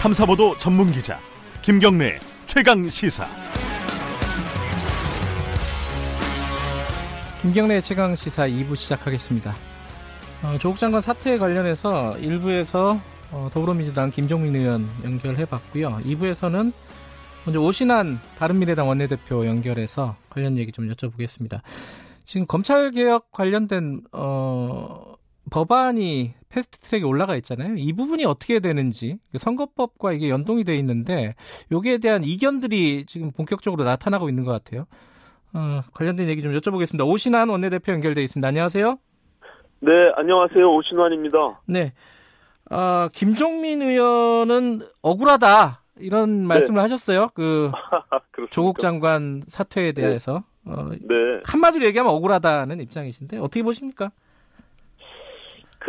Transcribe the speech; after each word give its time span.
탐사보도 0.00 0.56
전문 0.56 0.90
기자 0.92 1.18
김경래 1.60 2.18
최강 2.46 2.88
시사. 2.88 3.26
김경래 7.42 7.82
최강 7.82 8.16
시사 8.16 8.48
2부 8.48 8.76
시작하겠습니다. 8.76 9.54
어, 10.42 10.56
조국 10.58 10.78
장관 10.78 11.02
사태에 11.02 11.36
관련해서 11.36 12.16
1부에서 12.18 12.98
어, 13.30 13.50
더불어민주당 13.52 14.10
김종민 14.10 14.56
의원 14.56 14.88
연결해봤고요. 15.04 16.00
2부에서는 16.06 16.72
먼저 17.44 17.60
오신환 17.60 18.20
바른미래당 18.38 18.88
원내대표 18.88 19.44
연결해서 19.44 20.16
관련 20.30 20.56
얘기 20.56 20.72
좀 20.72 20.88
여쭤보겠습니다. 20.88 21.60
지금 22.24 22.46
검찰 22.46 22.90
개혁 22.90 23.30
관련된 23.32 24.00
어, 24.12 25.14
법안이 25.50 26.39
패스트 26.50 26.78
트랙에 26.78 27.04
올라가 27.04 27.36
있잖아요. 27.36 27.74
이 27.76 27.92
부분이 27.92 28.24
어떻게 28.24 28.60
되는지 28.60 29.18
선거법과 29.36 30.12
이게 30.12 30.28
연동이 30.28 30.64
돼 30.64 30.76
있는데 30.76 31.34
여기에 31.70 31.98
대한 31.98 32.24
이견들이 32.24 33.06
지금 33.06 33.30
본격적으로 33.30 33.84
나타나고 33.84 34.28
있는 34.28 34.44
것 34.44 34.52
같아요. 34.52 34.86
어, 35.54 35.82
관련된 35.94 36.28
얘기 36.28 36.42
좀 36.42 36.52
여쭤보겠습니다. 36.52 37.06
오신환 37.06 37.48
원내대표 37.48 37.92
연결돼 37.92 38.22
있습니다. 38.24 38.46
안녕하세요. 38.46 38.98
네, 39.80 39.92
안녕하세요. 40.16 40.70
오신환입니다. 40.70 41.60
네. 41.66 41.92
아, 42.68 43.08
김종민 43.12 43.82
의원은 43.82 44.82
억울하다. 45.02 45.82
이런 45.98 46.42
네. 46.42 46.46
말씀을 46.46 46.78
네. 46.78 46.82
하셨어요. 46.82 47.28
그 47.34 47.70
조국 48.50 48.78
장관 48.78 49.42
사퇴에 49.48 49.92
네. 49.92 50.02
대해서. 50.02 50.44
네. 50.64 50.72
어, 50.72 50.88
네. 50.90 51.40
한마디로 51.44 51.86
얘기하면 51.86 52.12
억울하다는 52.12 52.80
입장이신데 52.80 53.38
어떻게 53.38 53.62
보십니까? 53.62 54.10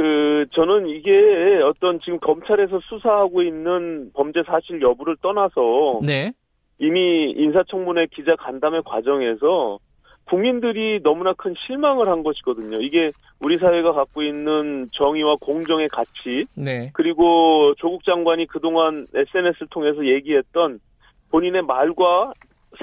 그 0.02 0.48
저는 0.54 0.88
이게 0.88 1.62
어떤 1.64 2.00
지금 2.00 2.20
검찰에서 2.20 2.80
수사하고 2.80 3.44
있는 3.44 4.10
범죄 4.16 4.42
사실 4.48 4.82
여부를 4.82 5.16
떠나서 5.22 6.00
네. 6.04 6.32
이미 6.80 7.32
인사청문회 7.38 8.08
기자 8.08 8.36
간담회 8.36 8.82
과정에서 8.84 9.78
국민들이 10.26 11.00
너무나 11.04 11.34
큰 11.34 11.54
실망을 11.68 12.08
한 12.08 12.24
것이거든요. 12.24 12.82
이게 12.82 13.12
우리 13.42 13.60
사회가 13.60 13.92
갖고 13.94 14.24
있는 14.24 14.88
정의와 14.94 15.36
공정의 15.40 15.88
가치, 15.90 16.46
네. 16.56 16.90
그리고 16.94 17.76
조국 17.78 18.04
장관이 18.04 18.48
그동안 18.48 19.06
SNS를 19.14 19.68
통해서 19.70 20.04
얘기했던 20.04 20.80
본인의 21.32 21.62
말과 21.62 22.34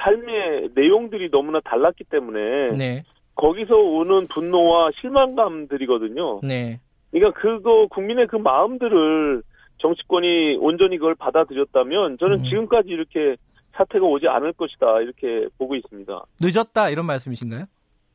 삶의 0.00 0.70
내용들이 0.76 1.30
너무나 1.32 1.58
달랐기 1.64 2.04
때문에 2.04 2.76
네. 2.76 3.02
거기서 3.34 3.74
오는 3.74 4.26
분노와 4.28 4.90
실망감들이거든요. 5.00 6.40
네. 6.44 6.78
그러니까 7.10 7.40
그거 7.40 7.86
국민의 7.88 8.26
그 8.26 8.36
마음들을 8.36 9.42
정치권이 9.78 10.56
온전히 10.60 10.98
그걸 10.98 11.14
받아들였다면 11.14 12.18
저는 12.18 12.38
음. 12.40 12.44
지금까지 12.44 12.88
이렇게 12.88 13.36
사태가 13.72 14.04
오지 14.04 14.26
않을 14.26 14.52
것이다 14.54 15.00
이렇게 15.00 15.48
보고 15.56 15.76
있습니다. 15.76 16.24
늦었다 16.40 16.90
이런 16.90 17.06
말씀이신가요? 17.06 17.66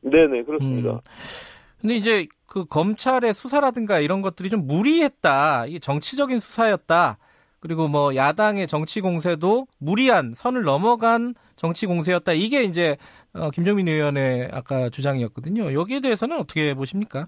네네 0.02 0.42
그렇습니다. 0.42 0.90
음. 0.92 0.98
근데 1.80 1.96
이제 1.96 2.26
그 2.46 2.64
검찰의 2.66 3.34
수사라든가 3.34 4.00
이런 4.00 4.22
것들이 4.22 4.48
좀 4.48 4.66
무리했다. 4.66 5.66
이게 5.66 5.78
정치적인 5.78 6.38
수사였다. 6.38 7.18
그리고 7.60 7.88
뭐 7.88 8.14
야당의 8.14 8.68
정치 8.68 9.00
공세도 9.00 9.66
무리한 9.78 10.34
선을 10.34 10.62
넘어간 10.62 11.34
정치 11.56 11.86
공세였다. 11.86 12.34
이게 12.34 12.62
이제 12.62 12.96
어, 13.32 13.50
김정민 13.50 13.88
의원의 13.88 14.50
아까 14.52 14.90
주장이었거든요. 14.90 15.72
여기에 15.72 16.00
대해서는 16.00 16.38
어떻게 16.38 16.74
보십니까? 16.74 17.26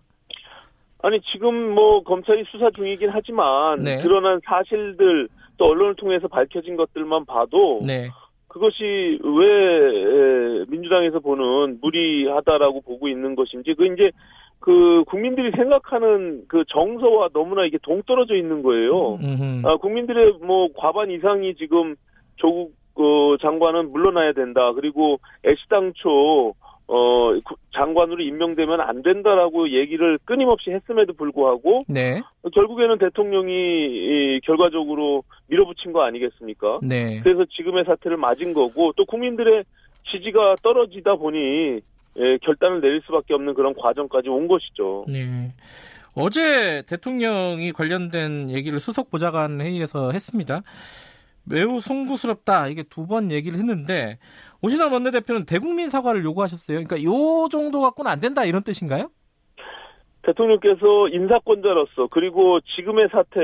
아니 1.06 1.20
지금 1.32 1.70
뭐 1.72 2.02
검찰이 2.02 2.42
수사 2.50 2.68
중이긴 2.70 3.10
하지만 3.10 3.78
네. 3.78 4.02
드러난 4.02 4.40
사실들 4.44 5.28
또 5.56 5.66
언론을 5.66 5.94
통해서 5.94 6.26
밝혀진 6.26 6.74
것들만 6.74 7.26
봐도 7.26 7.80
네. 7.86 8.08
그것이 8.48 9.20
왜 9.22 10.64
민주당에서 10.66 11.20
보는 11.20 11.78
무리하다라고 11.80 12.80
보고 12.80 13.06
있는 13.06 13.36
것인지 13.36 13.74
그 13.74 13.86
이제 13.86 14.10
그 14.58 15.04
국민들이 15.06 15.52
생각하는 15.52 16.42
그 16.48 16.64
정서와 16.70 17.28
너무나 17.32 17.64
이게 17.64 17.78
동떨어져 17.82 18.34
있는 18.34 18.64
거예요. 18.64 19.18
아, 19.64 19.76
국민들의 19.76 20.38
뭐 20.42 20.70
과반 20.76 21.12
이상이 21.12 21.54
지금 21.54 21.94
조국 22.34 22.72
어, 22.96 23.36
장관은 23.40 23.92
물러나야 23.92 24.32
된다. 24.32 24.72
그리고 24.72 25.20
애시당초 25.44 26.54
어 26.88 27.32
장관으로 27.74 28.22
임명되면 28.22 28.80
안 28.80 29.02
된다라고 29.02 29.70
얘기를 29.70 30.18
끊임없이 30.24 30.70
했음에도 30.70 31.14
불구하고 31.14 31.84
네. 31.88 32.22
결국에는 32.54 32.98
대통령이 32.98 33.52
이, 33.52 34.40
결과적으로 34.44 35.24
밀어붙인 35.48 35.92
거 35.92 36.04
아니겠습니까? 36.04 36.80
네. 36.82 37.20
그래서 37.24 37.44
지금의 37.56 37.84
사태를 37.84 38.16
맞은 38.16 38.54
거고 38.54 38.92
또 38.96 39.04
국민들의 39.04 39.64
지지가 40.12 40.56
떨어지다 40.62 41.16
보니 41.16 41.80
예, 42.18 42.38
결단을 42.42 42.80
내릴 42.80 43.02
수밖에 43.04 43.34
없는 43.34 43.54
그런 43.54 43.74
과정까지 43.74 44.28
온 44.28 44.48
것이죠. 44.48 45.04
네. 45.08 45.52
어제 46.14 46.82
대통령이 46.86 47.72
관련된 47.72 48.50
얘기를 48.50 48.80
수석 48.80 49.10
보좌관 49.10 49.60
회의에서 49.60 50.12
했습니다. 50.12 50.62
매우 51.48 51.80
송구스럽다 51.80 52.68
이게 52.68 52.82
두 52.82 53.06
번 53.06 53.30
얘기를 53.30 53.58
했는데 53.58 54.18
오신환 54.62 54.92
원내대표는 54.92 55.46
대국민 55.46 55.88
사과를 55.88 56.24
요구하셨어요. 56.24 56.82
그러니까 56.84 57.02
요 57.04 57.48
정도 57.50 57.80
갖고는 57.80 58.10
안 58.10 58.18
된다 58.20 58.44
이런 58.44 58.62
뜻인가요? 58.62 59.10
대통령께서 60.22 61.08
인사권자로서 61.08 62.08
그리고 62.10 62.58
지금의 62.60 63.08
사태 63.12 63.40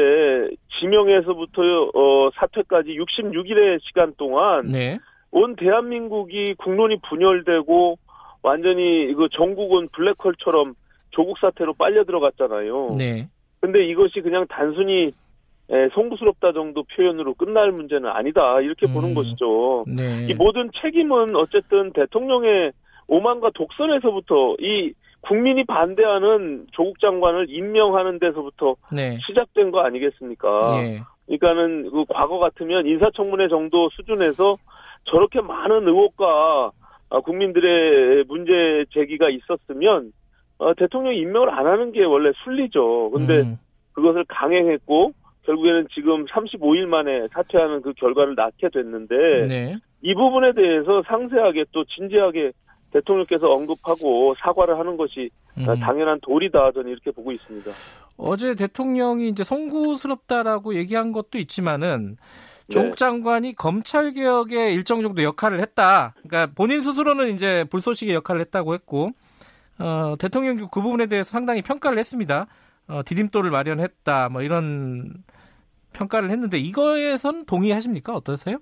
지명에서부터 0.80 1.62
어, 1.94 2.30
사퇴까지 2.34 2.90
66일의 2.98 3.78
시간 3.82 4.12
동안 4.18 4.66
네. 4.66 4.98
온 5.30 5.54
대한민국이 5.54 6.54
국론이 6.58 6.96
분열되고 7.08 7.98
완전히 8.42 9.14
그 9.14 9.28
전국은 9.30 9.88
블랙홀처럼 9.92 10.74
조국 11.10 11.38
사태로 11.38 11.74
빨려 11.74 12.02
들어갔잖아요. 12.02 12.96
네. 12.98 13.28
근데 13.60 13.86
이것이 13.86 14.20
그냥 14.20 14.44
단순히 14.48 15.12
예, 15.72 15.88
송구스럽다 15.94 16.52
정도 16.52 16.82
표현으로 16.82 17.34
끝날 17.34 17.72
문제는 17.72 18.08
아니다 18.08 18.60
이렇게 18.60 18.86
음, 18.86 18.94
보는 18.94 19.14
것이죠. 19.14 19.84
네. 19.88 20.26
이 20.28 20.34
모든 20.34 20.70
책임은 20.82 21.34
어쨌든 21.34 21.92
대통령의 21.92 22.72
오만과 23.08 23.50
독선에서부터 23.54 24.56
이 24.60 24.92
국민이 25.22 25.64
반대하는 25.64 26.66
조국 26.72 27.00
장관을 27.00 27.46
임명하는 27.48 28.18
데서부터 28.18 28.76
네. 28.92 29.18
시작된 29.26 29.70
거 29.70 29.80
아니겠습니까? 29.80 30.80
네. 30.80 31.00
그러니까는 31.26 31.90
그 31.90 32.04
과거 32.08 32.38
같으면 32.38 32.86
인사청문회 32.86 33.48
정도 33.48 33.88
수준에서 33.90 34.56
저렇게 35.04 35.40
많은 35.40 35.88
의혹과 35.88 36.72
아, 37.10 37.20
국민들의 37.20 38.24
문제 38.28 38.84
제기가 38.90 39.28
있었으면 39.30 40.12
어, 40.58 40.74
대통령 40.74 41.14
임명을 41.14 41.50
안 41.50 41.66
하는 41.66 41.92
게 41.92 42.04
원래 42.04 42.32
순리죠. 42.44 43.10
근데 43.10 43.40
음. 43.40 43.58
그것을 43.92 44.24
강행했고 44.28 45.12
결국에는 45.44 45.86
지금 45.92 46.24
35일 46.26 46.86
만에 46.86 47.26
사퇴하는 47.28 47.82
그 47.82 47.92
결과를 47.94 48.34
낳게 48.34 48.68
됐는데 48.72 49.46
네. 49.48 49.76
이 50.02 50.14
부분에 50.14 50.52
대해서 50.52 51.02
상세하게 51.06 51.64
또 51.72 51.84
진지하게 51.84 52.52
대통령께서 52.92 53.50
언급하고 53.50 54.34
사과를 54.38 54.78
하는 54.78 54.96
것이 54.96 55.30
음. 55.56 55.66
당연한 55.80 56.18
도리다 56.20 56.72
저는 56.72 56.90
이렇게 56.90 57.10
보고 57.10 57.32
있습니다. 57.32 57.70
어제 58.16 58.54
대통령이 58.54 59.28
이제 59.28 59.44
송구스럽다라고 59.44 60.74
얘기한 60.74 61.12
것도 61.12 61.38
있지만은 61.38 62.16
조국 62.70 62.90
네. 62.90 62.96
장관이 62.96 63.54
검찰 63.54 64.12
개혁에 64.12 64.72
일정 64.72 65.02
정도 65.02 65.22
역할을 65.22 65.60
했다. 65.60 66.14
그러니까 66.22 66.52
본인 66.54 66.82
스스로는 66.82 67.34
이제 67.34 67.64
불쏘시개 67.70 68.14
역할을 68.14 68.40
했다고 68.42 68.74
했고 68.74 69.10
어, 69.78 70.14
대통령도 70.18 70.68
그 70.68 70.80
부분에 70.80 71.06
대해서 71.06 71.30
상당히 71.30 71.62
평가를 71.62 71.98
했습니다. 71.98 72.46
어, 72.88 73.02
디딤돌을 73.04 73.50
마련했다. 73.50 74.28
뭐 74.30 74.42
이런 74.42 75.12
평가를 75.92 76.30
했는데 76.30 76.58
이거에선 76.58 77.46
동의하십니까? 77.46 78.14
어떠세요? 78.14 78.58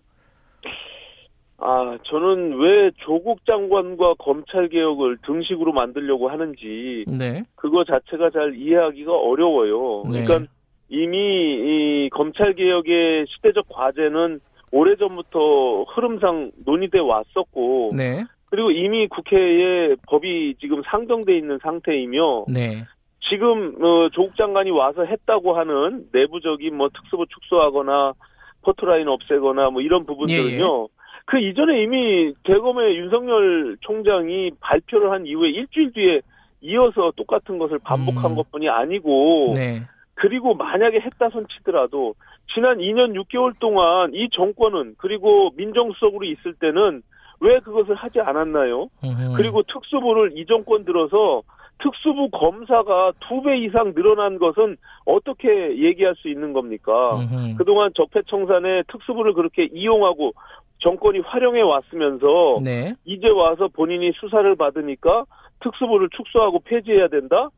아, 1.62 1.99
저는 2.05 2.58
왜 2.58 2.90
조국 3.05 3.44
장관과 3.44 4.14
검찰 4.19 4.69
개혁을 4.69 5.19
등식으로 5.26 5.72
만들려고 5.72 6.31
하는지 6.31 7.05
네. 7.06 7.44
그거 7.55 7.84
자체가 7.84 8.31
잘 8.31 8.55
이해하기가 8.56 9.12
어려워요. 9.12 10.05
네. 10.11 10.25
그러니까 10.25 10.50
이미 10.88 11.16
이 11.19 12.11
검찰 12.12 12.55
개혁의 12.55 13.26
시대적 13.28 13.66
과제는 13.69 14.40
오래전부터 14.73 15.82
흐름상 15.84 16.52
논의돼 16.64 16.99
왔었고 16.99 17.90
네. 17.94 18.25
그리고 18.50 18.70
이미 18.70 19.06
국회에 19.06 19.94
법이 20.08 20.56
지금 20.61 20.82
상정돼 20.84 21.37
있는 21.37 21.58
상태이며 21.62 22.46
네. 22.49 22.84
지금 23.28 23.76
어, 23.82 24.08
조국 24.12 24.37
장관이 24.37 24.70
와서 24.70 25.05
했다고 25.05 25.56
하는 25.56 26.06
내부적인 26.12 26.75
뭐 26.76 26.88
특수부 26.88 27.26
축소하거나 27.26 28.14
포토라인 28.62 29.08
없애거나 29.08 29.70
뭐 29.70 29.82
이런 29.82 30.06
부분들은요. 30.06 30.49
예, 30.49 30.82
예. 30.82 31.00
그 31.26 31.38
이전에 31.38 31.82
이미 31.82 32.34
대검의 32.44 32.96
윤석열 32.96 33.76
총장이 33.81 34.52
발표를 34.61 35.12
한 35.12 35.26
이후에 35.26 35.50
일주일 35.50 35.93
뒤에 35.93 36.20
이어서 36.62 37.12
똑같은 37.17 37.58
것을 37.58 37.78
반복한 37.78 38.32
음. 38.32 38.37
것뿐이 38.37 38.69
아니고 38.69 39.52
네. 39.55 39.82
그리고 40.14 40.55
만약에 40.55 41.00
했다 41.00 41.31
손 41.31 41.46
치더라도 41.49 42.14
지난 42.52 42.78
2년 42.78 43.14
6개월 43.14 43.58
동안 43.58 44.12
이 44.12 44.28
정권은 44.31 44.96
그리고 44.99 45.50
민정수석으로 45.56 46.25
있을 46.26 46.55
때는 46.55 47.02
왜 47.40 47.58
그것을 47.61 47.94
하지 47.94 48.20
않았나요? 48.20 48.88
으흠. 49.02 49.34
그리고 49.37 49.62
특수부를 49.62 50.32
이 50.37 50.44
정권 50.46 50.84
들어서 50.84 51.43
특수부 51.82 52.29
검사가 52.31 53.12
두 53.21 53.43
배 53.43 53.59
이상 53.59 53.94
늘어난 53.94 54.38
것은 54.38 54.77
어떻게 55.06 55.49
얘기할 55.79 56.15
수 56.17 56.29
있는 56.29 56.53
겁니까? 56.53 57.17
으흠. 57.17 57.56
그동안 57.56 57.91
적폐청산에 57.94 58.82
특수부를 58.88 59.32
그렇게 59.32 59.65
이용하고 59.73 60.32
정권이 60.81 61.21
활용해 61.21 61.61
왔으면서 61.62 62.59
네. 62.62 62.94
이제 63.05 63.29
와서 63.31 63.69
본인이 63.69 64.12
수사를 64.21 64.55
받으니까 64.56 65.25
특수부를 65.61 66.09
축소하고 66.17 66.61
폐지해야 66.61 67.09
된다? 67.09 67.49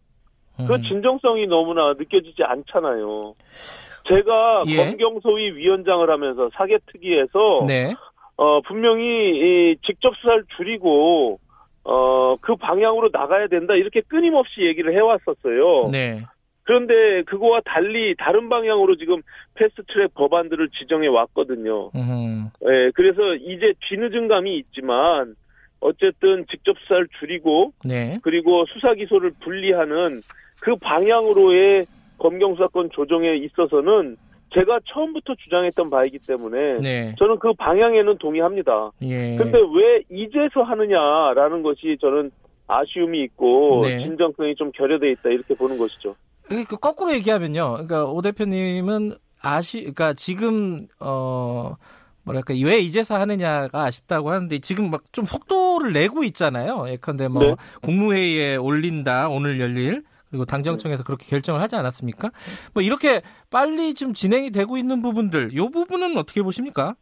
그 0.56 0.74
음. 0.74 0.82
진정성이 0.82 1.46
너무나 1.46 1.92
느껴지지 1.94 2.42
않잖아요. 2.44 3.34
제가 4.08 4.64
예. 4.68 4.76
검경소위 4.76 5.52
위원장을 5.56 6.08
하면서 6.10 6.50
사개특위에서 6.54 7.64
네. 7.66 7.94
어, 8.36 8.60
분명히 8.62 9.04
이 9.04 9.76
직접 9.86 10.14
수사를 10.16 10.44
줄이고 10.56 11.38
어, 11.84 12.36
그 12.40 12.56
방향으로 12.56 13.10
나가야 13.12 13.48
된다 13.48 13.74
이렇게 13.74 14.00
끊임없이 14.02 14.62
얘기를 14.62 14.94
해왔었어요. 14.94 15.90
네. 15.90 16.22
그런데 16.64 17.22
그거와 17.24 17.60
달리 17.64 18.14
다른 18.16 18.48
방향으로 18.48 18.96
지금 18.96 19.20
패스트트랙 19.54 20.14
법안들을 20.14 20.68
지정해 20.70 21.08
왔거든요. 21.08 21.90
예, 22.64 22.90
그래서 22.94 23.34
이제 23.34 23.72
뒤늦은 23.88 24.28
감이 24.28 24.58
있지만 24.58 25.34
어쨌든 25.80 26.46
직접 26.48 26.78
수사를 26.78 27.08
줄이고 27.18 27.72
네. 27.84 28.18
그리고 28.22 28.64
수사 28.66 28.94
기소를 28.94 29.32
분리하는 29.40 30.20
그 30.60 30.76
방향으로의 30.76 31.86
검경 32.18 32.54
수사권 32.54 32.90
조정에 32.90 33.34
있어서는 33.34 34.16
제가 34.54 34.80
처음부터 34.92 35.34
주장했던 35.34 35.90
바이기 35.90 36.18
때문에 36.26 36.78
네. 36.80 37.14
저는 37.18 37.38
그 37.38 37.52
방향에는 37.54 38.18
동의합니다. 38.18 38.90
예. 39.02 39.36
근데 39.36 39.58
왜 39.58 40.02
이제서 40.10 40.62
하느냐라는 40.62 41.62
것이 41.62 41.96
저는 42.00 42.30
아쉬움이 42.66 43.22
있고 43.24 43.86
네. 43.86 43.98
진정성이 44.04 44.54
좀 44.56 44.70
결여돼 44.72 45.10
있다 45.12 45.30
이렇게 45.30 45.54
보는 45.54 45.78
것이죠. 45.78 46.14
그 46.48 46.76
거꾸로 46.76 47.12
얘기하면요. 47.14 47.72
그러니까 47.72 48.04
오 48.04 48.20
대표님은 48.20 49.14
아시, 49.40 49.80
그러니까 49.80 50.12
지금 50.14 50.82
어 51.00 51.74
뭐랄까 52.24 52.54
왜 52.64 52.78
이제서 52.78 53.16
하느냐가 53.16 53.84
아쉽다고 53.84 54.30
하는데 54.30 54.58
지금 54.60 54.90
막 54.90 55.02
좀 55.12 55.24
속도를 55.26 55.92
내고 55.92 56.24
있잖아요. 56.24 56.86
예컨대 56.88 57.28
뭐 57.28 57.42
네. 57.42 57.54
국무회의에 57.82 58.56
올린다 58.56 59.28
오늘 59.28 59.60
열릴 59.60 60.02
그리고 60.32 60.46
당정청에서 60.46 61.04
그렇게 61.04 61.26
결정을 61.26 61.60
하지 61.60 61.76
않았습니까? 61.76 62.30
뭐 62.72 62.82
이렇게 62.82 63.20
빨리 63.50 63.92
지금 63.92 64.14
진행이 64.14 64.50
되고 64.50 64.78
있는 64.78 65.02
부분들, 65.02 65.50
이 65.52 65.56
부분은 65.56 66.16
어떻게 66.16 66.42
보십니까? 66.42 66.94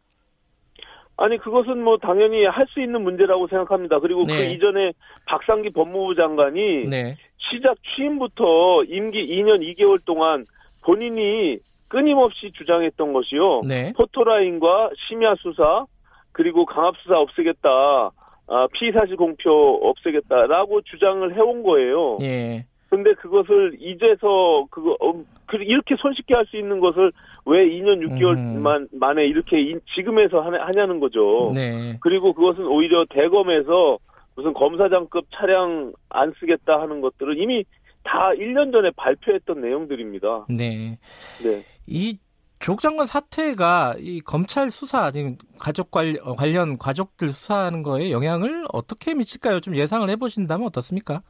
아니 1.15 1.37
그것은 1.37 1.81
뭐 1.81 1.97
당연히 1.97 2.45
할 2.45 2.65
수 2.67 2.81
있는 2.81 3.03
문제라고 3.03 3.47
생각합니다. 3.47 3.99
그리고 3.99 4.25
그 4.25 4.31
네. 4.31 4.37
그 4.37 4.53
이전에 4.53 4.91
박상기 5.27 5.69
법무부 5.71 6.15
장관이 6.15 6.87
네. 6.89 7.15
시작 7.37 7.75
취임부터 7.83 8.83
임기 8.87 9.19
2년 9.19 9.61
2개월 9.61 10.03
동안 10.05 10.43
본인이 10.83 11.57
끊임없이 11.87 12.51
주장했던 12.53 13.13
것이요. 13.13 13.61
네. 13.67 13.93
포토라인과 13.95 14.89
심야 15.07 15.35
수사 15.39 15.85
그리고 16.33 16.65
강압 16.65 16.95
수사 17.03 17.17
없애겠다. 17.17 17.69
아, 18.47 18.67
피사실 18.73 19.15
공표 19.15 19.79
없애겠다라고 19.81 20.81
주장을 20.81 21.33
해온 21.35 21.63
거예요. 21.63 22.17
예. 22.23 22.65
근데 22.91 23.13
그것을 23.13 23.77
이제서 23.79 24.67
그거 24.69 24.97
어, 24.99 25.23
이렇게 25.53 25.95
손쉽게 25.97 26.35
할 26.35 26.45
수 26.45 26.57
있는 26.57 26.81
것을 26.81 27.13
왜 27.45 27.65
2년 27.69 28.05
6개월만 28.05 28.81
음. 28.81 28.87
만에 28.91 29.25
이렇게 29.25 29.55
지금에서 29.95 30.41
하냐 30.41 30.85
는 30.85 30.99
거죠. 30.99 31.53
네. 31.55 31.97
그리고 32.01 32.33
그것은 32.33 32.65
오히려 32.65 33.05
대검에서 33.09 33.97
무슨 34.35 34.53
검사장급 34.53 35.25
차량 35.33 35.93
안 36.09 36.33
쓰겠다 36.37 36.81
하는 36.81 36.99
것들은 36.99 37.37
이미 37.37 37.63
다 38.03 38.31
1년 38.35 38.73
전에 38.73 38.91
발표했던 38.97 39.61
내용들입니다. 39.61 40.47
네. 40.49 40.97
네. 41.43 41.61
이 41.87 42.17
조국 42.59 42.81
장관 42.81 43.07
사태가 43.07 43.95
이 43.99 44.19
검찰 44.19 44.69
수사 44.69 45.05
아니 45.05 45.37
가족 45.57 45.95
어, 45.95 46.35
관련 46.35 46.77
가족들 46.77 47.29
수사하는 47.29 47.83
거에 47.83 48.11
영향을 48.11 48.65
어떻게 48.73 49.13
미칠까요? 49.13 49.61
좀 49.61 49.77
예상을 49.77 50.09
해보신다면 50.09 50.67
어떻습니까? 50.67 51.21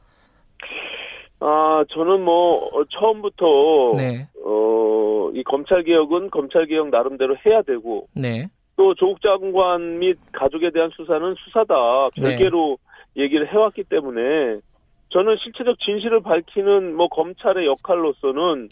아, 1.44 1.84
저는 1.88 2.22
뭐, 2.22 2.68
어, 2.68 2.84
처음부터, 2.84 3.96
네. 3.96 4.28
어, 4.44 5.30
이 5.34 5.42
검찰 5.42 5.82
개혁은 5.82 6.30
검찰 6.30 6.66
개혁 6.66 6.90
나름대로 6.90 7.34
해야 7.44 7.62
되고, 7.62 8.06
네. 8.14 8.46
또 8.76 8.94
조국 8.94 9.20
장관 9.20 9.98
및 9.98 10.18
가족에 10.32 10.70
대한 10.70 10.90
수사는 10.94 11.34
수사다. 11.44 12.10
별개로 12.14 12.78
네. 13.14 13.24
얘기를 13.24 13.52
해왔기 13.52 13.84
때문에, 13.84 14.60
저는 15.08 15.36
실체적 15.42 15.80
진실을 15.80 16.20
밝히는 16.20 16.94
뭐 16.94 17.08
검찰의 17.08 17.66
역할로서는, 17.66 18.68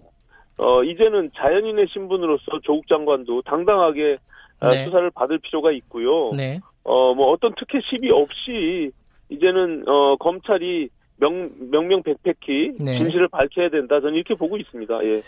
어, 0.59 0.85
이제는 0.85 1.33
자연인의 1.35 1.87
신분으로서 1.93 2.61
조국 2.63 2.87
장관도 2.87 3.43
당당하게 3.43 4.19
아, 4.61 4.71
네. 4.71 4.85
수사를 4.85 5.11
받을 5.11 5.39
필요가 5.39 5.73
있고요. 5.73 6.31
네. 6.37 6.61
어, 6.85 7.15
뭐 7.15 7.31
어떤 7.33 7.53
특혜 7.59 7.81
시비 7.81 8.13
없이, 8.13 8.93
이제는, 9.29 9.89
어, 9.89 10.17
검찰이 10.17 10.89
명, 11.21 11.51
명명백백히 11.71 12.73
네. 12.81 12.99
진실을 12.99 13.29
밝혀야 13.29 13.69
된다. 13.71 14.01
저는 14.01 14.15
이렇게 14.15 14.35
보고 14.35 14.57
있습니다. 14.57 15.05
예. 15.05 15.23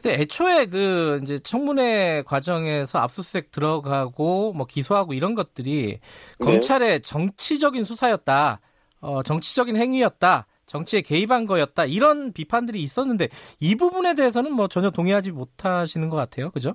근데 0.00 0.22
애초에 0.22 0.66
그 0.66 1.20
이제 1.22 1.38
청문회 1.38 2.22
과정에서 2.26 3.00
압수수색 3.00 3.50
들어가고 3.50 4.52
뭐 4.52 4.66
기소하고 4.66 5.12
이런 5.12 5.34
것들이 5.34 5.98
네. 6.38 6.44
검찰의 6.44 7.02
정치적인 7.02 7.84
수사였다. 7.84 8.60
어, 9.00 9.22
정치적인 9.22 9.76
행위였다. 9.76 10.46
정치에 10.66 11.00
개입한 11.00 11.46
거였다. 11.46 11.84
이런 11.86 12.32
비판들이 12.32 12.80
있었는데 12.80 13.28
이 13.60 13.74
부분에 13.74 14.14
대해서는 14.14 14.52
뭐 14.52 14.68
전혀 14.68 14.90
동의하지 14.90 15.32
못하시는 15.32 16.08
것 16.08 16.16
같아요. 16.16 16.50
그죠? 16.50 16.74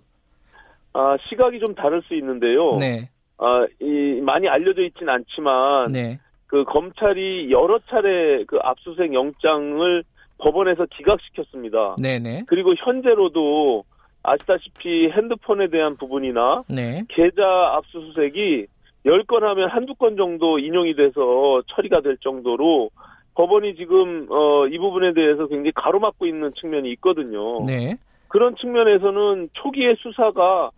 아, 0.93 1.15
시각이 1.29 1.59
좀 1.59 1.73
다를 1.73 2.01
수 2.03 2.13
있는데요. 2.15 2.77
네. 2.77 3.09
아, 3.37 3.65
이 3.81 4.21
많이 4.21 4.47
알려져 4.47 4.81
있진 4.83 5.09
않지만 5.09 5.85
네. 5.91 6.19
그 6.55 6.63
검찰이 6.63 7.51
여러 7.51 7.79
차례 7.89 8.45
그 8.45 8.57
압수수색 8.61 9.13
영장을 9.13 10.03
법원에서 10.37 10.85
기각시켰습니다. 10.89 11.97
네네. 12.01 12.43
그리고 12.47 12.73
현재로도 12.77 13.83
아시다시피 14.23 15.09
핸드폰에 15.09 15.67
대한 15.67 15.97
부분이나 15.97 16.63
네. 16.69 17.03
계좌 17.09 17.75
압수수색이 17.75 18.67
10건 19.05 19.41
하면 19.41 19.69
한두 19.69 19.95
건 19.95 20.15
정도 20.15 20.57
인용이 20.57 20.95
돼서 20.95 21.61
처리가 21.75 21.99
될 21.99 22.15
정도로 22.21 22.89
법원이 23.33 23.75
지금 23.75 24.27
어, 24.29 24.65
이 24.67 24.77
부분에 24.77 25.13
대해서 25.13 25.47
굉장히 25.47 25.73
가로막고 25.73 26.25
있는 26.25 26.53
측면이 26.53 26.89
있거든요. 26.93 27.65
네. 27.65 27.97
그런 28.29 28.55
측면에서는 28.55 29.49
초기의 29.51 29.97
수사가 29.99 30.71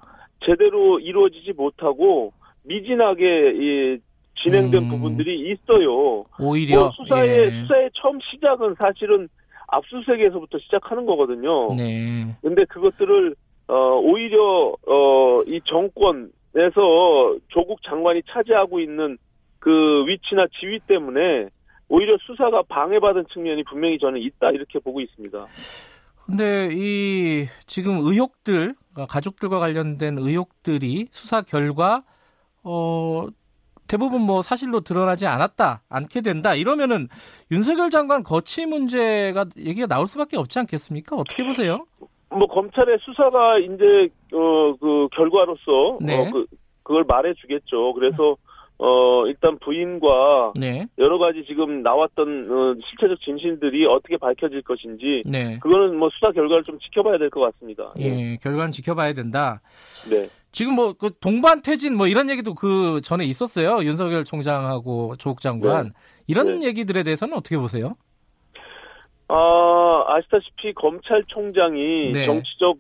제대로 0.44 0.98
이루어지지 0.98 1.54
못하고 1.54 2.34
미진하게 2.64 3.54
이 3.56 3.98
진행된 4.44 4.84
음. 4.84 4.90
부분들이 4.90 5.52
있어요. 5.52 6.26
오히려 6.40 6.80
뭐 6.82 6.92
수사의 6.92 7.30
예. 7.30 7.62
수사의 7.62 7.90
처음 7.94 8.20
시작은 8.32 8.76
사실은 8.78 9.28
압수수색에서부터 9.68 10.60
시작하는 10.60 11.06
거거든요. 11.06 11.74
네. 11.76 12.36
근데 12.42 12.66
그것들을 12.66 13.36
어 13.68 14.00
오히려 14.02 14.76
어이 14.86 15.60
정권에서 15.66 17.38
조국 17.50 17.82
장관이 17.84 18.22
차지하고 18.32 18.80
있는 18.80 19.18
그 19.60 20.06
위치나 20.08 20.46
지위 20.60 20.80
때문에 20.88 21.50
오히려 21.90 22.18
수사가 22.22 22.64
방해받은 22.64 23.26
측면이 23.34 23.64
분명히 23.64 23.98
저는 24.00 24.22
있다 24.22 24.52
이렇게 24.52 24.80
보고 24.80 25.02
있습니다. 25.02 25.46
근데 26.26 26.70
이 26.72 27.48
지금 27.66 28.06
의혹들 28.06 28.76
가족들과 29.08 29.60
관련된 29.60 30.18
의혹들이 30.18 31.08
수사 31.12 31.42
결과 31.42 32.04
어 32.64 33.28
대부분 33.88 34.22
뭐 34.22 34.42
사실로 34.42 34.82
드러나지 34.82 35.26
않았다, 35.26 35.82
않게 35.90 36.22
된다 36.22 36.54
이러면은 36.56 37.08
윤석열 37.52 37.90
장관 37.90 38.24
거취 38.24 38.66
문제가 38.66 39.46
얘기가 39.58 39.88
나올 39.88 40.08
수밖에 40.08 40.38
없지 40.38 40.60
않겠습니까? 40.60 41.16
어떻게 41.16 41.46
보세요? 41.46 41.86
뭐 42.30 42.46
검찰의 42.48 42.98
수사가 43.02 43.58
이제 43.60 44.10
어 44.34 44.74
그 44.80 45.08
결과로서 45.16 45.98
네. 46.02 46.18
어, 46.28 46.32
그 46.32 46.46
그걸 46.84 47.04
말해주겠죠. 47.06 47.94
그래서 47.94 48.36
어 48.80 49.26
일단 49.26 49.58
부인과 49.60 50.54
네. 50.56 50.86
여러 51.00 51.18
가지 51.18 51.44
지금 51.48 51.82
나왔던 51.82 52.28
어, 52.52 52.76
실체적 52.90 53.20
진실들이 53.22 53.86
어떻게 53.88 54.18
밝혀질 54.18 54.62
것인지 54.62 55.24
네. 55.26 55.58
그거는 55.60 55.98
뭐 55.98 56.10
수사 56.14 56.32
결과를 56.32 56.64
좀 56.64 56.78
지켜봐야 56.80 57.18
될 57.18 57.30
것 57.32 57.40
같습니다. 57.42 57.92
예, 58.00 58.04
예, 58.06 58.38
결과는 58.38 58.72
지켜봐야 58.72 59.14
된다. 59.14 59.62
네. 60.12 60.28
지금 60.58 60.74
뭐 60.74 60.94
그 60.94 61.12
동반 61.22 61.62
퇴진 61.62 61.96
뭐 61.96 62.08
이런 62.08 62.32
얘기도 62.32 62.56
그 62.56 63.00
전에 63.04 63.26
있었어요. 63.26 63.84
윤석열 63.84 64.24
총장하고 64.24 65.16
조국 65.18 65.40
장관 65.40 65.86
네. 65.86 65.92
이런 66.26 66.62
네. 66.62 66.68
얘기들에 66.70 67.04
대해서는 67.04 67.38
어떻게 67.38 67.60
보세요? 67.60 67.96
아 69.28 70.04
아시다시피 70.08 70.74
검찰총장이 70.74 72.12
네. 72.12 72.26
정치적 72.26 72.78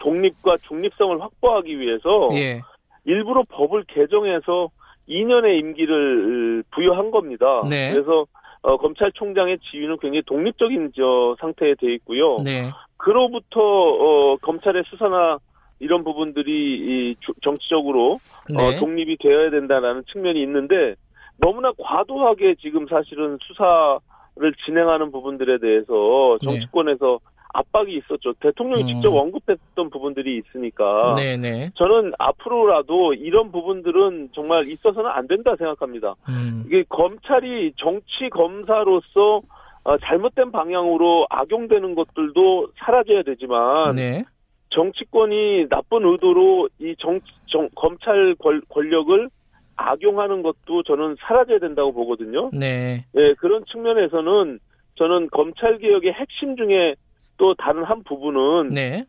독립과 0.00 0.56
중립성을 0.62 1.20
확보하기 1.20 1.78
위해서 1.78 2.30
예. 2.32 2.62
일부러 3.04 3.44
법을 3.46 3.84
개정해서 3.88 4.70
2년의 5.06 5.58
임기를 5.58 6.64
부여한 6.70 7.10
겁니다. 7.10 7.62
네. 7.68 7.92
그래서 7.92 8.24
어, 8.62 8.78
검찰총장의 8.78 9.58
지위는 9.70 9.98
굉장히 10.00 10.22
독립적인 10.24 10.92
저 10.96 11.36
상태에 11.40 11.74
돼 11.74 11.92
있고요. 11.96 12.38
네. 12.42 12.70
그로부터 12.96 13.60
어, 13.60 14.36
검찰의 14.36 14.84
수사나 14.86 15.36
이런 15.78 16.04
부분들이 16.04 16.50
이 16.52 17.16
정치적으로 17.42 18.12
어, 18.12 18.18
네. 18.48 18.76
어, 18.76 18.78
독립이 18.78 19.16
되어야 19.18 19.50
된다라는 19.50 20.04
측면이 20.12 20.40
있는데 20.42 20.94
너무나 21.38 21.72
과도하게 21.78 22.56
지금 22.60 22.86
사실은 22.86 23.38
수사를 23.42 24.54
진행하는 24.64 25.12
부분들에 25.12 25.58
대해서 25.58 26.38
네. 26.40 26.46
정치권에서 26.46 27.18
네. 27.22 27.36
압박이 27.52 27.96
있었죠. 27.96 28.34
대통령이 28.40 28.82
음. 28.82 28.86
직접 28.86 29.14
언급했던 29.14 29.90
부분들이 29.90 30.38
있으니까. 30.38 31.14
네네. 31.16 31.36
네. 31.36 31.70
저는 31.74 32.12
앞으로라도 32.18 33.14
이런 33.14 33.50
부분들은 33.50 34.30
정말 34.34 34.66
있어서는 34.68 35.10
안 35.10 35.26
된다 35.26 35.54
생각합니다. 35.56 36.14
음. 36.28 36.64
이게 36.66 36.84
검찰이 36.88 37.72
정치 37.76 38.28
검사로서 38.30 39.40
어, 39.84 39.96
잘못된 39.98 40.50
방향으로 40.50 41.26
악용되는 41.30 41.94
것들도 41.94 42.68
사라져야 42.76 43.22
되지만 43.22 43.94
네. 43.94 44.24
정치권이 44.70 45.68
나쁜 45.68 46.04
의도로 46.04 46.68
이 46.78 46.94
정, 46.98 47.20
정 47.46 47.68
검찰 47.74 48.34
권, 48.36 48.60
권력을 48.68 49.28
악용하는 49.76 50.42
것도 50.42 50.82
저는 50.84 51.16
사라져야 51.20 51.58
된다고 51.58 51.92
보거든요. 51.92 52.50
네. 52.52 53.04
네 53.12 53.34
그런 53.34 53.64
측면에서는 53.66 54.58
저는 54.96 55.28
검찰 55.30 55.78
개혁의 55.78 56.12
핵심 56.12 56.56
중에 56.56 56.94
또 57.36 57.54
다른 57.54 57.84
한 57.84 58.02
부분은 58.02 58.70
네. 58.70 59.04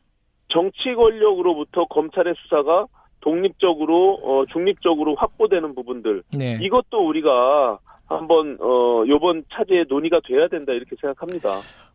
정치 0.49 0.93
권력으로부터 0.95 1.85
검찰의 1.85 2.35
수사가 2.37 2.87
독립적으로 3.21 4.19
어, 4.23 4.45
중립적으로 4.51 5.15
확보되는 5.15 5.75
부분들 5.75 6.23
네. 6.33 6.59
이것도 6.61 7.07
우리가 7.07 7.79
한번 8.07 8.57
어 8.61 9.03
요번 9.07 9.43
차제에 9.51 9.85
논의가 9.87 10.21
돼야 10.25 10.47
된다 10.47 10.71
이렇게 10.73 10.95
생각합니다. 10.99 11.49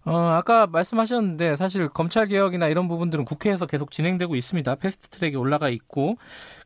어 0.05 0.13
아까 0.13 0.67
말씀하셨는데 0.67 1.57
사실 1.57 1.89
검찰 1.89 2.27
개혁이나 2.27 2.69
이런 2.69 2.89
부분들은 2.89 3.25
국회에서 3.25 3.67
계속 3.67 3.91
진행되고 3.91 4.35
있습니다. 4.35 4.75
패스트 4.77 5.09
트랙에 5.09 5.37
올라가 5.37 5.69
있고 5.69 6.17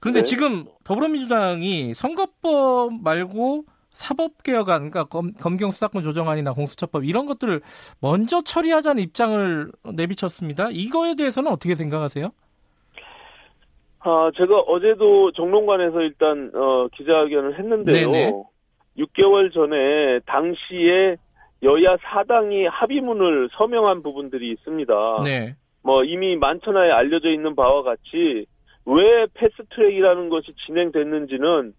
그런데 0.00 0.20
네. 0.20 0.24
지금 0.24 0.64
더불어민주당이 0.84 1.94
선거법 1.94 3.02
말고 3.02 3.64
사법 3.96 4.42
개혁안, 4.42 4.90
그러니까 4.90 5.04
검, 5.04 5.32
검경 5.32 5.70
수사권 5.70 6.02
조정안이나 6.02 6.52
공수처법 6.52 7.06
이런 7.06 7.24
것들을 7.24 7.62
먼저 8.02 8.42
처리하자는 8.42 9.02
입장을 9.02 9.72
내비쳤습니다. 9.94 10.68
이거에 10.70 11.14
대해서는 11.14 11.50
어떻게 11.50 11.74
생각하세요? 11.74 12.30
아, 14.00 14.30
제가 14.36 14.58
어제도 14.66 15.32
정론관에서 15.32 16.00
일단 16.02 16.52
어, 16.54 16.88
기자회견을 16.94 17.58
했는데요. 17.58 18.10
네네. 18.10 18.32
6개월 18.98 19.52
전에 19.52 20.20
당시에 20.26 21.16
여야 21.62 21.96
사당이 22.02 22.66
합의문을 22.66 23.48
서명한 23.52 24.02
부분들이 24.02 24.50
있습니다. 24.52 25.22
네. 25.24 25.54
뭐 25.82 26.04
이미 26.04 26.36
만천하에 26.36 26.90
알려져 26.90 27.30
있는 27.30 27.54
바와 27.54 27.82
같이 27.82 28.46
왜 28.84 29.26
패스트트랙이라는 29.34 30.28
것이 30.28 30.52
진행됐는지는 30.66 31.72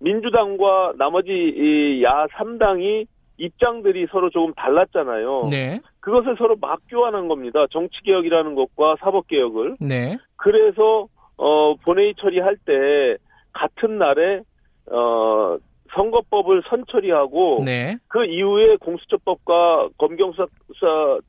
민주당과 0.00 0.94
나머지 0.98 2.02
야 2.04 2.26
3당이 2.26 3.06
입장들이 3.36 4.06
서로 4.10 4.30
조금 4.30 4.52
달랐잖아요. 4.54 5.48
네. 5.50 5.80
그것을 6.00 6.36
서로 6.36 6.56
맞교환한 6.60 7.28
겁니다. 7.28 7.66
정치개혁이라는 7.70 8.54
것과 8.54 8.96
사법개혁을. 9.00 9.76
네. 9.80 10.16
그래서 10.36 11.08
어 11.36 11.74
본회의 11.76 12.14
처리할 12.16 12.56
때 12.64 13.16
같은 13.52 13.98
날에 13.98 14.40
어 14.90 15.56
선거법을 15.94 16.62
선처리하고 16.68 17.62
네. 17.64 17.96
그 18.08 18.24
이후에 18.24 18.76
공수처법과 18.76 19.88
검경수사 19.98 20.46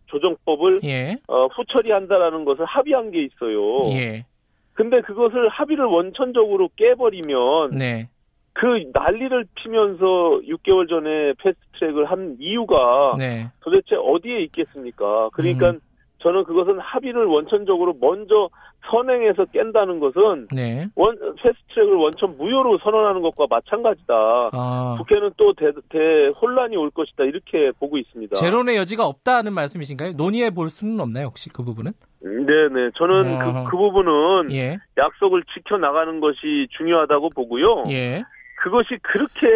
조정법을 0.08 0.82
예. 0.84 1.18
어, 1.28 1.48
후처리한다라는 1.48 2.46
것을 2.46 2.66
합의한 2.66 3.12
게 3.12 3.24
있어요. 3.24 3.90
예. 3.92 4.26
근데 4.74 5.02
그것을 5.02 5.48
합의를 5.50 5.86
원천적으로 5.86 6.70
깨버리면 6.76 7.72
네. 7.72 8.10
그 8.54 8.90
난리를 8.94 9.46
피면서 9.56 10.06
6개월 10.48 10.88
전에 10.88 11.34
패스트트랙을 11.40 12.06
한 12.06 12.38
이유가 12.40 13.16
네. 13.18 13.50
도대체 13.62 13.96
어디에 13.96 14.44
있겠습니까? 14.44 15.30
그러니까 15.34 15.72
음. 15.72 15.80
저는 16.26 16.44
그것은 16.46 16.80
합의를 16.80 17.26
원천적으로 17.26 17.94
먼저 18.02 18.50
선행해서 18.90 19.46
깬다는 19.46 20.00
것은 20.00 20.48
네. 20.52 20.88
원 20.96 21.16
패스트트랙을 21.36 21.94
원천 21.94 22.36
무효로 22.36 22.80
선언하는 22.80 23.22
것과 23.22 23.46
마찬가지다. 23.48 24.14
아. 24.52 24.96
국회는 24.98 25.30
또 25.38 25.54
대, 25.54 25.72
대 25.90 26.28
혼란이 26.42 26.76
올 26.78 26.90
것이다 26.90 27.26
이렇게 27.26 27.72
보고 27.80 28.00
있습니다. 28.00 28.38
제론의 28.38 28.76
여지가 28.76 29.06
없다는 29.06 29.54
말씀이신가요? 29.54 30.14
논의해 30.14 30.50
볼 30.50 30.72
수는 30.72 31.00
없나요 31.00 31.28
혹시 31.28 31.50
그 31.50 31.64
부분은? 31.64 31.92
네네 32.24 32.90
저는 32.98 33.38
그, 33.38 33.70
그 33.70 33.78
부분은 33.78 34.52
예. 34.52 34.80
약속을 34.98 35.44
지켜 35.54 35.78
나가는 35.78 36.20
것이 36.20 36.68
중요하다고 36.76 37.30
보고요. 37.30 37.84
예. 37.92 38.24
그것이 38.64 38.98
그렇게 39.04 39.48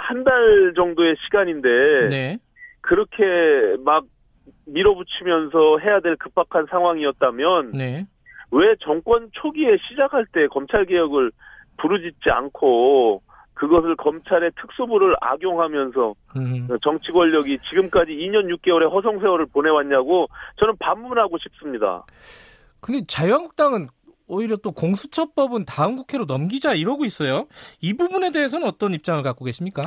한 0.00 0.24
달 0.24 0.72
정도의 0.74 1.16
시간인데 1.26 1.68
네. 2.08 2.38
그렇게 2.80 3.22
막 3.84 4.04
밀어붙이면서 4.68 5.78
해야 5.78 6.00
될 6.00 6.16
급박한 6.16 6.66
상황이었다면 6.70 7.72
네. 7.72 8.06
왜 8.50 8.74
정권 8.80 9.28
초기에 9.32 9.76
시작할 9.88 10.26
때 10.32 10.46
검찰 10.48 10.84
개혁을 10.86 11.30
부르짖지 11.78 12.30
않고 12.30 13.22
그것을 13.54 13.96
검찰의 13.96 14.52
특수부를 14.60 15.16
악용하면서 15.20 16.14
음. 16.36 16.68
정치 16.82 17.10
권력이 17.10 17.58
지금까지 17.68 18.12
2년 18.12 18.46
6개월의 18.56 18.90
허송 18.90 19.18
세월을 19.20 19.46
보내왔냐고 19.46 20.28
저는 20.58 20.76
반문하고 20.78 21.38
싶습니다. 21.38 22.04
근데 22.80 23.04
자유한국당은 23.06 23.88
오히려 24.28 24.56
또 24.56 24.72
공수처법은 24.72 25.64
다음 25.64 25.96
국회로 25.96 26.26
넘기자 26.26 26.74
이러고 26.74 27.04
있어요. 27.04 27.46
이 27.80 27.94
부분에 27.94 28.30
대해서는 28.30 28.66
어떤 28.66 28.94
입장을 28.94 29.22
갖고 29.22 29.44
계십니까? 29.44 29.84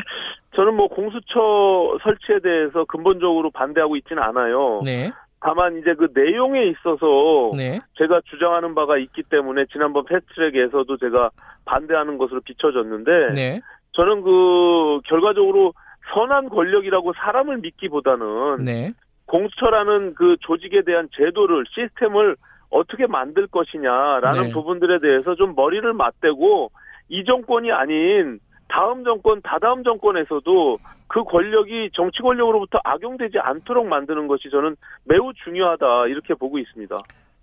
저는 0.56 0.76
뭐 0.76 0.88
공수처 0.88 1.98
설치에 2.04 2.40
대해서 2.40 2.84
근본적으로 2.86 3.52
반대하고 3.52 3.96
있지는 3.98 4.22
않아요. 4.24 4.82
네. 4.84 5.12
다만 5.40 5.80
이제 5.80 5.94
그 5.96 6.10
내용에 6.14 6.68
있어서 6.68 7.52
네. 7.58 7.80
제가 7.98 8.22
주장하는 8.26 8.76
바가 8.76 8.98
있기 8.98 9.24
때문에 9.24 9.66
지난번 9.72 10.06
패스트트랙에서도 10.06 10.98
제가 10.98 11.32
반대하는 11.66 12.18
것으로 12.18 12.42
비춰졌는데 12.42 13.34
네. 13.34 13.62
저는 13.94 14.22
그 14.22 15.00
결과적으로 15.06 15.74
선한 16.14 16.50
권력이라고 16.50 17.14
사람을 17.14 17.58
믿기보다는 17.60 18.66
네. 18.66 18.94
공수처라는 19.26 20.14
그 20.14 20.36
조직에 20.42 20.84
대한 20.84 21.08
제도를 21.16 21.64
시스템을 21.74 22.36
어떻게 22.72 23.06
만들 23.06 23.48
것이냐라는 23.48 24.44
네. 24.44 24.50
부분들에 24.52 25.00
대해서 25.00 25.36
좀 25.36 25.54
머리를 25.56 25.94
맞대고 25.94 26.72
이 27.10 27.24
정권이 27.26 27.72
아닌 27.72 28.40
다음 28.68 29.04
정권, 29.04 29.42
다다음 29.42 29.84
정권에서도 29.84 30.78
그 31.08 31.24
권력이 31.26 31.90
정치 31.94 32.22
권력으로부터 32.22 32.80
악용되지 32.84 33.38
않도록 33.40 33.86
만드는 33.86 34.28
것이 34.28 34.50
저는 34.50 34.78
매우 35.04 35.34
중요하다 35.44 36.08
이렇게 36.08 36.34
보고 36.34 36.58
있습니다. 36.58 36.98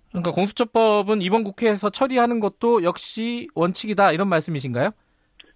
그러니까 0.09 0.31
공수처법은 0.31 1.21
이번 1.21 1.43
국회에서 1.43 1.91
처리하는 1.91 2.39
것도 2.39 2.83
역시 2.83 3.47
원칙이다 3.53 4.11
이런 4.11 4.27
말씀이신가요? 4.27 4.89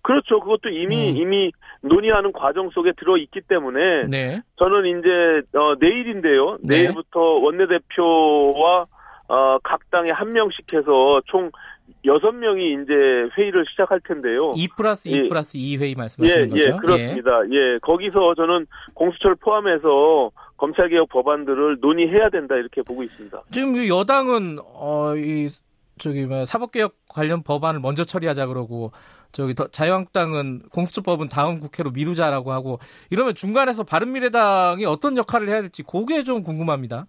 그렇죠. 0.03 0.39
그것도 0.41 0.69
이미 0.69 1.11
음. 1.11 1.17
이미 1.17 1.51
논의하는 1.81 2.33
과정 2.33 2.69
속에 2.69 2.91
들어 2.97 3.17
있기 3.17 3.41
때문에 3.41 4.05
네. 4.09 4.41
저는 4.57 4.99
이제 4.99 5.57
어, 5.57 5.73
내일인데요. 5.79 6.57
네. 6.61 6.83
내일부터 6.83 7.19
원내대표와 7.19 8.85
어, 9.27 9.57
각 9.63 9.89
당에 9.89 10.11
한 10.11 10.33
명씩 10.33 10.73
해서 10.73 11.21
총 11.25 11.51
여섯 12.05 12.31
명이 12.31 12.73
이제 12.73 12.93
회의를 13.37 13.65
시작할 13.69 13.99
텐데요. 14.01 14.53
2 14.55 14.67
플러스 14.75 15.07
2 15.07 15.11
예. 15.13 15.29
플러스 15.29 15.57
2 15.57 15.77
회의 15.77 15.95
말씀하시는 15.95 16.45
예, 16.45 16.49
거죠? 16.49 16.61
예, 16.61 16.77
그렇습니다. 16.77 17.31
예. 17.49 17.55
예, 17.55 17.79
거기서 17.81 18.35
저는 18.35 18.67
공수처를 18.93 19.35
포함해서 19.37 20.31
검찰개혁 20.57 21.09
법안들을 21.09 21.77
논의해야 21.81 22.29
된다 22.29 22.55
이렇게 22.55 22.81
보고 22.81 23.03
있습니다. 23.03 23.41
지금 23.51 23.87
여당은 23.87 24.59
어, 24.61 25.13
이 25.15 25.47
저기 25.97 26.25
뭐 26.25 26.45
사법개혁 26.45 26.95
관련 27.07 27.43
법안을 27.43 27.79
먼저 27.79 28.03
처리하자 28.03 28.47
그러고 28.47 28.91
저기 29.31 29.53
자유한국당은 29.71 30.63
공수처법은 30.69 31.29
다음 31.29 31.59
국회로 31.59 31.91
미루자라고 31.91 32.51
하고 32.51 32.79
이러면 33.09 33.33
중간에서 33.33 33.83
바른미래당이 33.83 34.85
어떤 34.85 35.17
역할을 35.17 35.49
해야 35.49 35.61
될지 35.61 35.83
그게 35.83 36.23
좀 36.23 36.43
궁금합니다. 36.43 37.07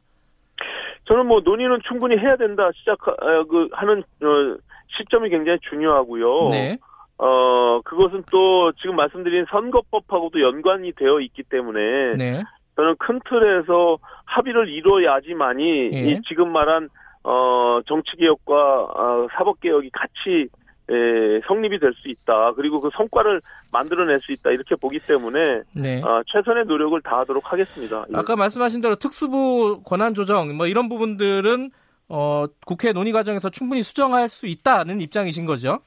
저는 1.04 1.26
뭐 1.26 1.40
논의는 1.44 1.80
충분히 1.86 2.16
해야 2.16 2.36
된다 2.36 2.70
시작 2.74 2.98
그 2.98 3.68
하는 3.72 4.00
어, 4.00 4.56
시점이 4.96 5.28
굉장히 5.30 5.58
중요하고요. 5.68 6.48
네. 6.50 6.78
어 7.18 7.80
그것은 7.84 8.24
또 8.30 8.72
지금 8.72 8.96
말씀드린 8.96 9.44
선거법하고도 9.48 10.40
연관이 10.40 10.92
되어 10.92 11.20
있기 11.20 11.44
때문에 11.44 12.12
네. 12.16 12.42
저는 12.76 12.96
큰 12.98 13.20
틀에서 13.28 13.98
합의를 14.24 14.68
이루어야지만이 14.68 15.90
예. 15.92 15.98
이 15.98 16.20
지금 16.22 16.50
말한 16.50 16.88
어, 17.22 17.80
정치 17.86 18.16
개혁과 18.16 18.54
어, 18.54 19.26
사법 19.36 19.60
개혁이 19.60 19.90
같이 19.90 20.48
에, 20.90 21.40
성립이 21.46 21.78
될 21.78 21.92
수 21.94 22.08
있다. 22.08 22.52
그리고 22.54 22.80
그 22.80 22.90
성과를 22.94 23.40
만들어낼 23.72 24.20
수 24.20 24.32
있다. 24.32 24.50
이렇게 24.50 24.74
보기 24.76 24.98
때문에 24.98 25.62
네. 25.74 26.02
어, 26.02 26.22
최선의 26.26 26.64
노력을 26.66 27.00
다하도록 27.00 27.52
하겠습니다. 27.52 28.04
예. 28.12 28.16
아까 28.16 28.36
말씀하신 28.36 28.80
대로 28.80 28.94
특수부 28.96 29.82
권한 29.84 30.12
조정 30.14 30.54
뭐 30.56 30.66
이런 30.66 30.88
부분들은 30.88 31.70
어, 32.08 32.44
국회 32.66 32.92
논의 32.92 33.12
과정에서 33.12 33.48
충분히 33.50 33.82
수정할 33.82 34.28
수 34.28 34.46
있다는 34.46 35.00
입장이신 35.00 35.46
거죠? 35.46 35.78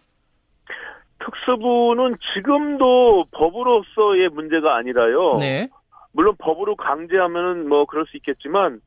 특수부는 1.19 2.15
지금도 2.33 3.25
법으로서의 3.31 4.29
문제가 4.29 4.77
아니라요. 4.77 5.37
네. 5.39 5.67
물론 6.13 6.35
법으로 6.39 6.75
강제하면은 6.75 7.67
뭐 7.69 7.85
그럴 7.85 8.05
수 8.07 8.17
있겠지만 8.17 8.79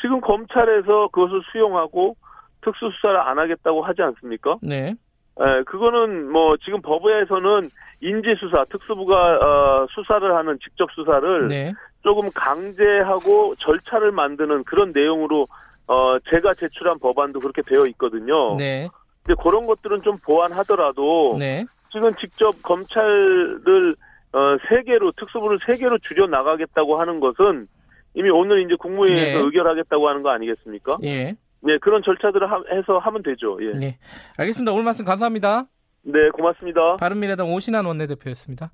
지금 0.00 0.20
검찰에서 0.20 1.08
그것을 1.08 1.42
수용하고 1.52 2.16
특수수사를 2.62 3.18
안 3.20 3.38
하겠다고 3.38 3.82
하지 3.82 4.02
않습니까? 4.02 4.56
네. 4.62 4.94
예, 5.40 5.62
그거는 5.64 6.30
뭐 6.30 6.56
지금 6.58 6.82
법에서는 6.82 7.68
인지수사, 8.02 8.64
특수부가 8.68 9.14
어, 9.14 9.86
수사를 9.90 10.34
하는 10.34 10.58
직접 10.62 10.90
수사를 10.92 11.48
네. 11.48 11.72
조금 12.02 12.28
강제하고 12.34 13.54
절차를 13.56 14.12
만드는 14.12 14.64
그런 14.64 14.92
내용으로 14.94 15.46
어, 15.86 16.18
제가 16.30 16.54
제출한 16.54 16.98
법안도 16.98 17.40
그렇게 17.40 17.62
되어 17.62 17.86
있거든요. 17.86 18.56
네. 18.56 18.88
근데 19.24 19.40
그런 19.42 19.66
것들은 19.66 20.02
좀 20.02 20.16
보완하더라도 20.24 21.36
네. 21.38 21.64
지금 21.90 22.14
직접 22.16 22.54
검찰을 22.62 23.96
어, 24.32 24.38
세 24.68 24.82
개로 24.82 25.10
특수부를 25.12 25.58
세 25.66 25.76
개로 25.76 25.98
줄여 25.98 26.26
나가겠다고 26.26 27.00
하는 27.00 27.18
것은 27.18 27.66
이미 28.14 28.30
오늘 28.30 28.64
이제 28.64 28.74
국무회의에서 28.78 29.38
네. 29.38 29.44
의결하겠다고 29.44 30.08
하는 30.08 30.22
거 30.22 30.30
아니겠습니까? 30.30 30.98
예. 31.04 31.34
네, 31.62 31.78
그런 31.78 32.02
절차들을 32.02 32.50
하, 32.50 32.62
해서 32.72 32.98
하면 32.98 33.22
되죠. 33.22 33.58
예. 33.60 33.72
네. 33.78 33.98
알겠습니다. 34.38 34.72
오늘 34.72 34.84
말씀 34.84 35.04
감사합니다. 35.04 35.66
네, 36.02 36.30
고맙습니다. 36.30 36.96
바른미래당 36.96 37.52
오신환 37.52 37.84
원내대표였습니다. 37.84 38.70